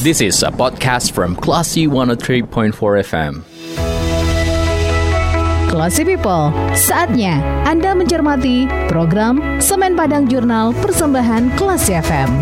[0.00, 2.72] This is a podcast from Classy 103.4
[3.04, 3.44] FM.
[5.68, 7.36] Classy People, saatnya
[7.68, 12.32] Anda mencermati program Semen Padang Jurnal Persembahan Classy FM.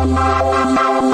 [0.00, 1.09] Thank.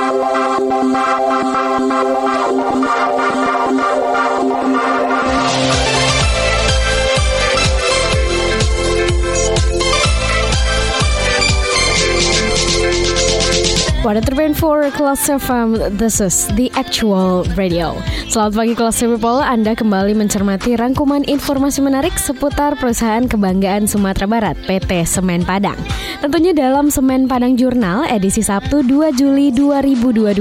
[14.07, 17.91] 104 Kelas FM, this is the actual radio.
[18.31, 24.55] Selamat pagi Kelas People, Anda kembali mencermati rangkuman informasi menarik seputar perusahaan kebanggaan Sumatera Barat,
[24.63, 25.75] PT Semen Padang.
[26.23, 30.39] Tentunya dalam Semen Padang Jurnal edisi Sabtu 2 Juli 2022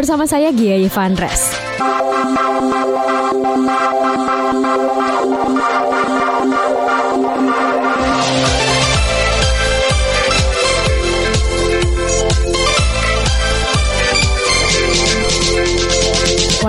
[0.00, 1.52] bersama saya Gia Yvan Res.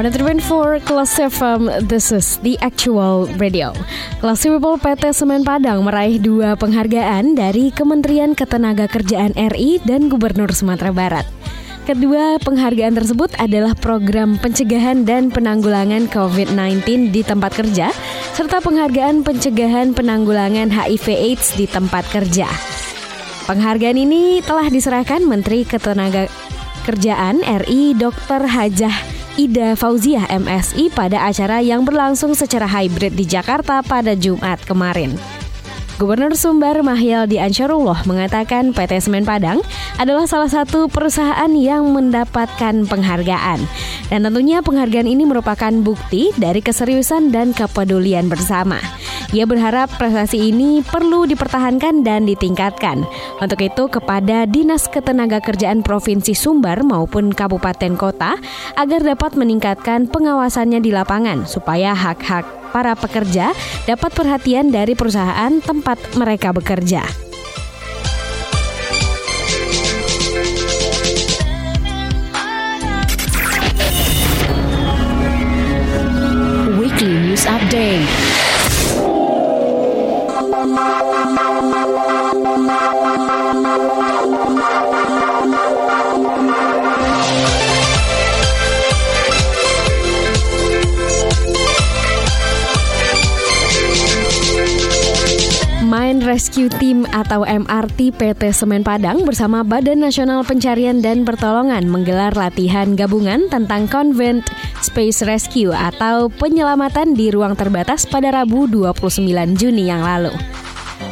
[0.06, 3.74] 104 Kelas FM, this is the actual radio.
[4.22, 10.94] Kelas People PT Semen Padang meraih dua penghargaan dari Kementerian Ketenagakerjaan RI dan Gubernur Sumatera
[10.94, 11.26] Barat.
[11.90, 17.90] Kedua penghargaan tersebut adalah program pencegahan dan penanggulangan COVID-19 di tempat kerja,
[18.38, 22.46] serta penghargaan pencegahan penanggulangan HIV/AIDS di tempat kerja.
[23.50, 26.30] Penghargaan ini telah diserahkan Menteri Ketenaga
[26.86, 28.46] Kerjaan RI Dr.
[28.46, 35.12] Hajah Ida Fauziah MSI pada acara yang berlangsung secara hybrid di Jakarta pada Jumat kemarin.
[35.96, 39.64] Gubernur Sumbar Mahyaldi Ansarullah mengatakan PT Semen Padang
[39.96, 43.64] adalah salah satu perusahaan yang mendapatkan penghargaan.
[44.12, 48.76] Dan tentunya penghargaan ini merupakan bukti dari keseriusan dan kepedulian bersama.
[49.32, 53.08] Ia berharap prestasi ini perlu dipertahankan dan ditingkatkan.
[53.40, 58.36] Untuk itu kepada Dinas Ketenagakerjaan Provinsi Sumbar maupun Kabupaten Kota
[58.76, 63.56] agar dapat meningkatkan pengawasannya di lapangan supaya hak-hak para pekerja
[63.88, 67.08] dapat perhatian dari perusahaan tempat mereka bekerja.
[76.76, 78.25] Weekly News Update.
[96.06, 102.94] Rescue Team atau MRT PT Semen Padang bersama Badan Nasional Pencarian dan Pertolongan menggelar latihan
[102.94, 104.46] gabungan tentang Convent
[104.86, 110.30] Space Rescue atau penyelamatan di ruang terbatas pada Rabu 29 Juni yang lalu.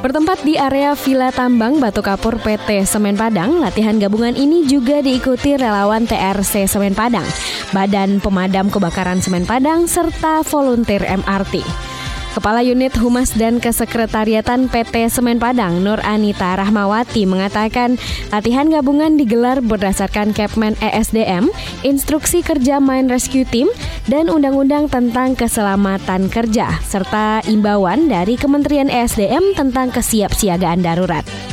[0.05, 5.57] Bertempat di area Villa Tambang Batu Kapur PT Semen Padang, latihan gabungan ini juga diikuti
[5.57, 7.25] relawan TRC Semen Padang,
[7.73, 11.92] Badan Pemadam Kebakaran Semen Padang, serta volunteer MRT.
[12.33, 18.01] Kepala Unit Humas dan Kesekretariatan PT Semen Padang, Nur Anita Rahmawati mengatakan
[18.33, 21.53] latihan gabungan digelar berdasarkan Kepmen ESDM,
[21.85, 23.69] instruksi kerja Mine Rescue Team,
[24.09, 31.53] dan Undang-Undang tentang Keselamatan Kerja, serta imbauan dari Kementerian ESDM tentang kesiapsiagaan darurat.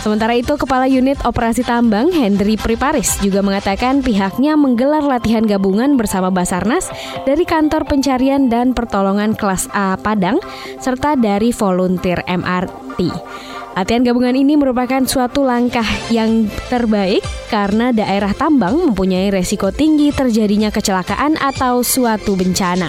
[0.00, 6.32] Sementara itu, Kepala Unit Operasi Tambang Hendry Priparis juga mengatakan pihaknya menggelar latihan gabungan bersama
[6.32, 6.88] Basarnas
[7.28, 10.40] dari Kantor Pencarian dan Pertolongan Kelas A Padang
[10.80, 13.12] serta dari volunteer MRT.
[13.76, 17.22] Latihan gabungan ini merupakan suatu langkah yang terbaik
[17.52, 22.88] karena daerah tambang mempunyai resiko tinggi terjadinya kecelakaan atau suatu bencana.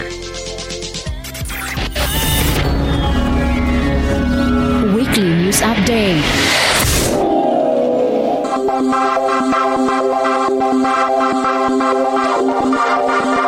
[4.96, 6.50] Weekly News Update.
[8.84, 9.22] Thank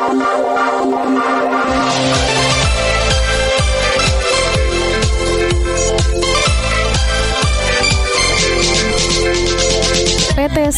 [0.08, 0.13] you.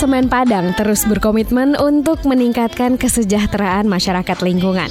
[0.05, 4.85] Semen Padang terus berkomitmen untuk meningkatkan kesejahteraan masyarakat lingkungan.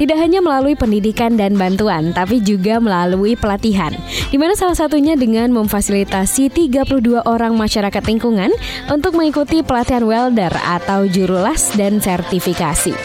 [0.00, 3.92] Tidak hanya melalui pendidikan dan bantuan, tapi juga melalui pelatihan,
[4.32, 8.56] di mana salah satunya dengan memfasilitasi 32 orang masyarakat lingkungan
[8.88, 12.96] untuk mengikuti pelatihan welder atau jurulas dan sertifikasi.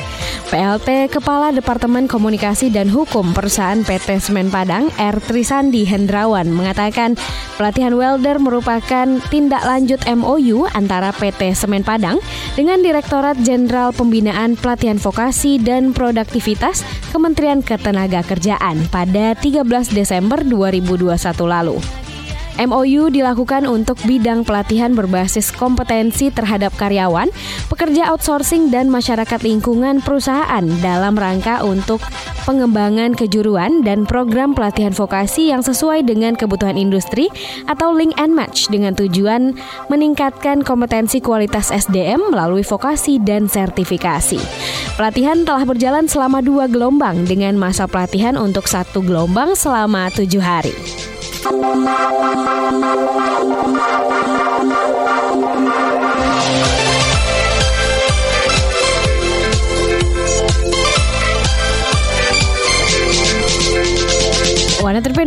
[0.50, 5.22] PLT Kepala Departemen Komunikasi dan Hukum Perusahaan PT Semen Padang, R.
[5.22, 7.14] Trisandi Hendrawan, mengatakan
[7.54, 12.18] pelatihan welder merupakan tindak lanjut MOU antara PT Semen Padang
[12.58, 16.82] dengan Direktorat Jenderal Pembinaan Pelatihan Vokasi dan Produktivitas
[17.14, 19.64] Kementerian Ketenagakerjaan pada 13
[19.94, 21.08] Desember 2021
[21.46, 22.09] lalu.
[22.60, 27.32] MOU dilakukan untuk bidang pelatihan berbasis kompetensi terhadap karyawan,
[27.72, 32.04] pekerja outsourcing dan masyarakat lingkungan perusahaan dalam rangka untuk
[32.44, 37.32] pengembangan kejuruan dan program pelatihan vokasi yang sesuai dengan kebutuhan industri
[37.70, 39.56] atau link and match dengan tujuan
[39.88, 44.42] meningkatkan kompetensi kualitas SDM melalui vokasi dan sertifikasi.
[45.00, 50.76] Pelatihan telah berjalan selama dua gelombang dengan masa pelatihan untuk satu gelombang selama tujuh hari.
[51.42, 51.64] Thank
[56.04, 56.09] you.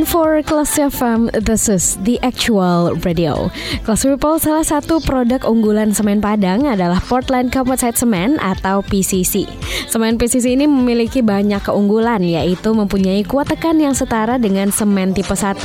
[0.02, 3.46] For Kelas FM, this is the actual radio.
[3.86, 9.46] Kelas People, salah satu produk unggulan semen Padang adalah Portland Composite Cement atau PCC.
[9.86, 15.30] Semen PCC ini memiliki banyak keunggulan, yaitu mempunyai kuat tekan yang setara dengan semen tipe
[15.30, 15.62] 1,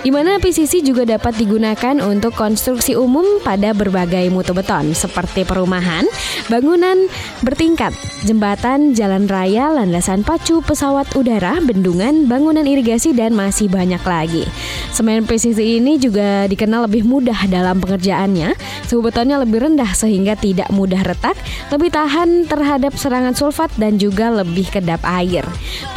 [0.00, 6.08] di mana PCC juga dapat digunakan untuk konstruksi umum pada berbagai mutu beton, seperti perumahan,
[6.48, 7.12] bangunan
[7.44, 7.92] bertingkat,
[8.24, 14.46] jembatan, jalan raya, landasan pacu, pesawat udara, bendungan, bangunan irigasi, dan masih banyak lagi.
[14.94, 18.54] Semen PCC ini juga dikenal lebih mudah dalam pengerjaannya.
[18.86, 21.34] Suhu betonnya lebih rendah sehingga tidak mudah retak,
[21.74, 25.42] lebih tahan terhadap serangan sulfat dan juga lebih kedap air.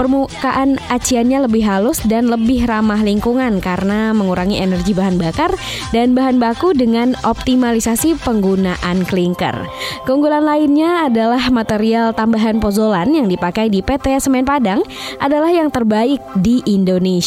[0.01, 5.53] Permukaan aciannya lebih halus dan lebih ramah lingkungan karena mengurangi energi bahan bakar
[5.93, 9.67] dan bahan baku dengan optimalisasi penggunaan klinker.
[10.07, 14.81] Keunggulan lainnya adalah material tambahan pozolan yang dipakai di PT Semen Padang
[15.19, 17.26] adalah yang terbaik di Indonesia.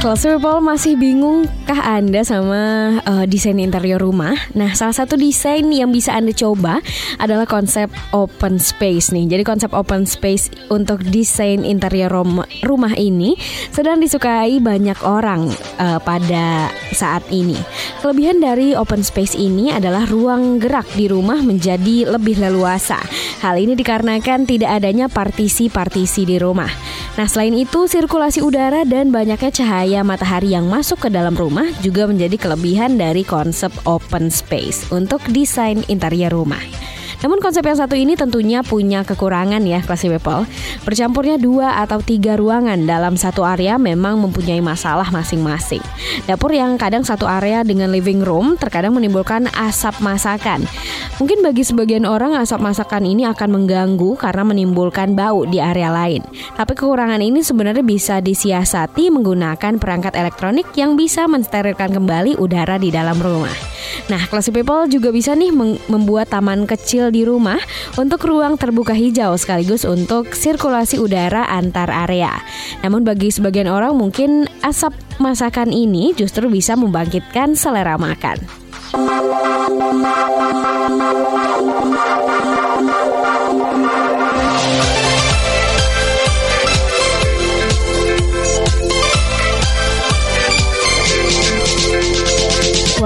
[0.00, 4.32] Class People masih bingung kah Anda sama uh, desain interior rumah?
[4.56, 6.80] Nah, salah satu desain yang bisa Anda coba
[7.20, 9.28] adalah konsep open space nih.
[9.28, 12.08] Jadi konsep open space untuk desain interior
[12.64, 13.36] rumah ini
[13.68, 17.60] sedang disukai banyak orang uh, pada saat ini.
[18.00, 22.96] Kelebihan dari open space ini adalah ruang gerak di rumah menjadi lebih leluasa.
[23.44, 26.72] Hal ini dikarenakan tidak adanya partisi-partisi di rumah.
[27.18, 32.06] Nah, selain itu sirkulasi udara dan banyaknya cahaya matahari yang masuk ke dalam rumah juga
[32.06, 36.89] menjadi kelebihan dari konsep open space untuk desain interior rumah.
[37.20, 40.48] Namun konsep yang satu ini tentunya punya kekurangan ya Classy People.
[40.88, 45.84] Bercampurnya dua atau tiga ruangan dalam satu area memang mempunyai masalah masing-masing.
[46.24, 50.64] Dapur yang kadang satu area dengan living room terkadang menimbulkan asap masakan.
[51.20, 56.24] Mungkin bagi sebagian orang asap masakan ini akan mengganggu karena menimbulkan bau di area lain.
[56.56, 62.88] Tapi kekurangan ini sebenarnya bisa disiasati menggunakan perangkat elektronik yang bisa mensterilkan kembali udara di
[62.88, 63.69] dalam rumah.
[64.08, 65.52] Nah, Classy People juga bisa nih
[65.88, 67.58] membuat taman kecil di rumah
[67.96, 72.40] untuk ruang terbuka hijau sekaligus untuk sirkulasi udara antar area.
[72.82, 78.38] Namun bagi sebagian orang mungkin asap masakan ini justru bisa membangkitkan selera makan.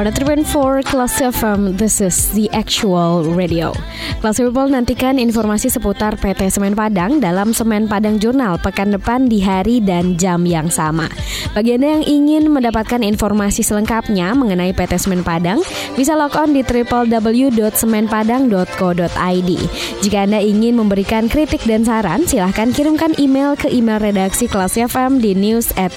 [0.04, 3.72] 103.4 Kelas FM, this is the actual radio.
[4.20, 9.40] Kelas People nantikan informasi seputar PT Semen Padang dalam Semen Padang Jurnal pekan depan di
[9.40, 11.08] hari dan jam yang sama.
[11.56, 15.64] Bagi Anda yang ingin mendapatkan informasi selengkapnya mengenai PT Semen Padang,
[15.96, 19.50] bisa log on di www.semenpadang.co.id.
[20.04, 25.24] Jika Anda ingin memberikan kritik dan saran, silahkan kirimkan email ke email redaksi Kelas FM
[25.24, 25.96] di news at.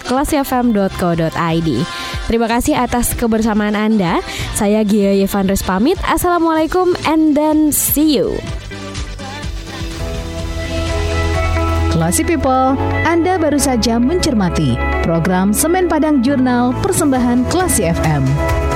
[2.28, 4.22] Terima kasih atas kebersamaan Anda anda.
[4.54, 5.98] Saya Gia Yevandres pamit.
[6.06, 8.38] Assalamualaikum and then see you.
[11.90, 12.78] Classy People,
[13.10, 18.67] Anda baru saja mencermati program Semen Padang Jurnal Persembahan Classy FM.